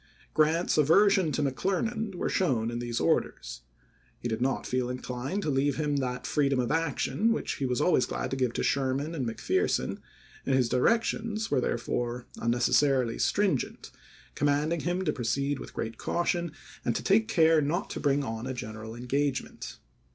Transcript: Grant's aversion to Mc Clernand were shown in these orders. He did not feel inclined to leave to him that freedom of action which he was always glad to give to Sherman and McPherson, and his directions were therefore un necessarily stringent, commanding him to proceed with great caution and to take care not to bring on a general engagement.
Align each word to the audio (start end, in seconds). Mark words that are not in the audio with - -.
Grant's 0.33 0.79
aversion 0.79 1.31
to 1.33 1.43
Mc 1.43 1.55
Clernand 1.55 2.15
were 2.15 2.27
shown 2.27 2.71
in 2.71 2.79
these 2.79 2.99
orders. 2.99 3.61
He 4.19 4.27
did 4.27 4.41
not 4.41 4.65
feel 4.65 4.89
inclined 4.89 5.43
to 5.43 5.51
leave 5.51 5.75
to 5.75 5.83
him 5.83 5.97
that 5.97 6.25
freedom 6.25 6.59
of 6.59 6.71
action 6.71 7.31
which 7.31 7.57
he 7.57 7.67
was 7.67 7.79
always 7.79 8.07
glad 8.07 8.31
to 8.31 8.35
give 8.35 8.51
to 8.53 8.63
Sherman 8.63 9.13
and 9.13 9.27
McPherson, 9.27 9.99
and 10.43 10.55
his 10.55 10.69
directions 10.69 11.51
were 11.51 11.61
therefore 11.61 12.25
un 12.39 12.49
necessarily 12.49 13.19
stringent, 13.19 13.91
commanding 14.33 14.79
him 14.79 15.05
to 15.05 15.13
proceed 15.13 15.59
with 15.59 15.75
great 15.75 15.99
caution 15.99 16.51
and 16.83 16.95
to 16.95 17.03
take 17.03 17.27
care 17.27 17.61
not 17.61 17.91
to 17.91 17.99
bring 17.99 18.23
on 18.23 18.47
a 18.47 18.55
general 18.55 18.95
engagement. 18.95 19.77